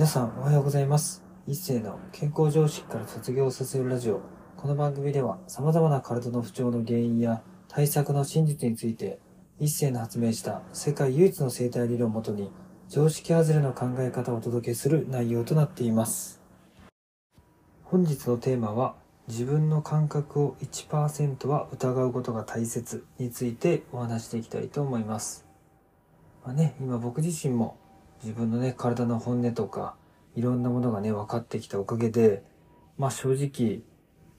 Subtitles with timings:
[0.00, 1.22] 皆さんおはようございます。
[1.46, 4.22] 一世の健康常識から卒業させるラジオ。
[4.56, 9.18] この番組では様々な体の不調の原因や対策の真実について、
[9.58, 12.50] 一世の発明した世界唯一の生態理論をもとに、
[12.88, 16.40] 常識外れの考え方をお届けする内容となっています。
[17.84, 18.94] 本日のテーマは、
[19.28, 25.44] 自分の感覚を1%は疑うことが大切についてお話していきたいと思います。
[26.42, 27.76] まあね、今僕自身も
[28.22, 29.94] 自分のね、体の本音とか、
[30.36, 32.42] いろんなものがね、分かってきたおかげで、
[32.98, 33.80] まあ正直、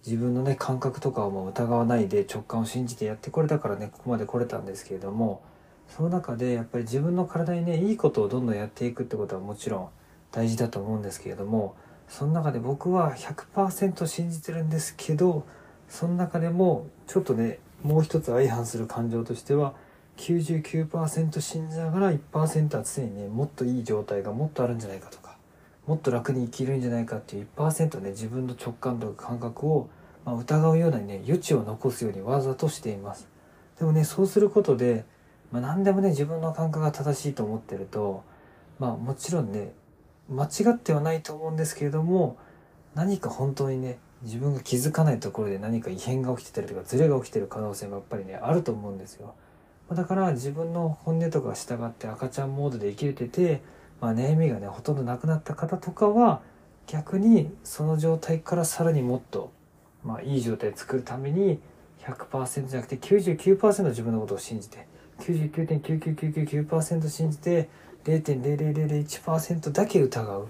[0.05, 5.43] 自分のね、感覚とかをもう疑わないで直感を信じてやってこれたからね、ここまで来れたんですけれども、
[5.89, 9.89] その中でやっぱり自分の体にね、いいことをどんどんやっていくってことはもちろん
[10.31, 11.75] 大事だと思うんですけれども、
[12.07, 15.45] その中で僕は100%信じてるんですけど、
[15.89, 19.73] その中でもちょっとね、もう一つ相反する感情としては、
[20.21, 25.35] 99%信じながら1%は常にねもっといい状態がもっとあるんじゃないかとか
[25.87, 29.89] もっと楽に生きるんじゃないかっていう1%ね自分の直感とか感覚を、
[30.23, 33.27] まあ、疑うようなね余地を残すようにわざとしています。
[33.79, 35.05] でもねそうすることで、
[35.51, 38.23] まあ、何でもね自分の感覚が正しいと思ってると
[38.77, 39.73] まあもちろんね
[40.29, 42.37] 間違ってはないと思うんですけれども
[42.93, 49.33] 何か本当にね自分が気づかないところで何か異変が起きてたりとかズレが起きてる可能性もやっぱりねあると思うんですよ。
[49.95, 53.61] だから自分の本音とか従って赤ちゃんモードで生きれてて、
[53.99, 56.41] まあ、悩みがねほとんどなくなった方とかは
[56.87, 59.51] 逆にその状態からさらにもっと、
[60.03, 61.59] まあ、いい状態を作るために
[62.03, 64.87] 100%じゃなくて99%自分のことを信じて
[65.19, 67.69] 99.99999%信じて
[68.03, 70.49] 0.00001%だけ疑う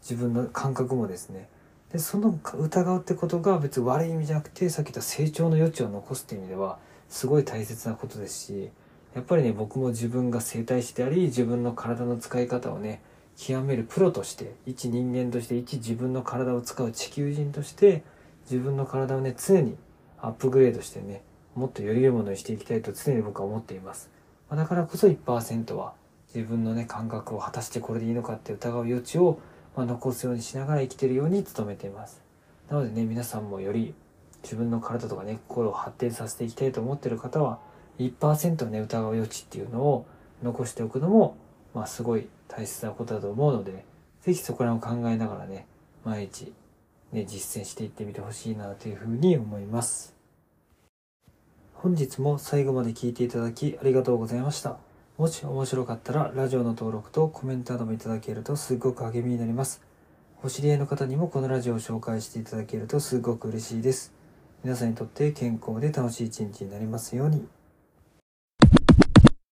[0.00, 1.48] 自分の感覚もですね。
[1.92, 8.70] でその疑うってことが別に悪い意味じゃなくてさっき言った成長の余地を残すっていう意味ではすごい大切なことですし
[9.14, 13.02] やっぱりね僕も自分が整体師であり自分の体の使い方をね
[13.36, 18.02] 極めるプロとして一人間として一自分の体を使う地球人として
[18.50, 19.76] 自分の体をね常に
[20.20, 21.22] アップグレードしてね
[21.54, 24.10] もっとより良いものにしていきたいと常に僕は思っています。
[24.50, 25.92] だからこそ1%は
[26.34, 29.40] 自分のね感覚を果たしてこれでいいのかって疑う余地を、
[29.76, 32.22] ま、残すようにしながら生きてるように努めています。
[32.70, 33.94] なのでね皆さんもより
[34.42, 37.58] 自分の体とかね心を発展させていきたいと思ってる方は
[37.98, 40.06] 1%ね疑う余地っていうのを
[40.42, 41.36] 残しておくのも
[41.74, 43.84] まあすごい大切なことだと思うので
[44.22, 45.66] 是非そこら辺を考えながらね
[46.04, 46.52] 毎日
[47.12, 50.14] ね実践していってみてほしいなというふうに思います。
[51.74, 54.78] 本日も最後まで聞いていただきありがとうございました。
[55.16, 59.80] もし面白かったらラジオの登録とコメントなどもいただけるとすごく励みになります。
[60.42, 64.17] お知り合いの方にもこのラジオを紹介していただけるとすごく嬉しいです。
[64.64, 67.46] 皆さんにとって健康で楽しい一日になりますように。